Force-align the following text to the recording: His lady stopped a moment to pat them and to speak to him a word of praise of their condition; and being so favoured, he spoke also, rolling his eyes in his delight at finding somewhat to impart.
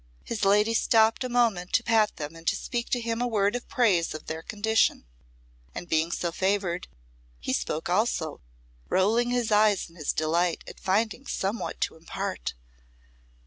His 0.23 0.43
lady 0.43 0.73
stopped 0.73 1.23
a 1.23 1.29
moment 1.29 1.73
to 1.73 1.83
pat 1.83 2.15
them 2.17 2.35
and 2.35 2.47
to 2.47 2.55
speak 2.55 2.89
to 2.89 2.99
him 2.99 3.21
a 3.21 3.27
word 3.27 3.55
of 3.55 3.67
praise 3.67 4.15
of 4.15 4.25
their 4.25 4.41
condition; 4.41 5.05
and 5.75 5.87
being 5.87 6.11
so 6.11 6.31
favoured, 6.31 6.87
he 7.39 7.53
spoke 7.53 7.87
also, 7.87 8.41
rolling 8.89 9.29
his 9.29 9.51
eyes 9.51 9.87
in 9.91 9.95
his 9.97 10.11
delight 10.11 10.63
at 10.67 10.79
finding 10.79 11.27
somewhat 11.27 11.79
to 11.81 11.95
impart. 11.97 12.55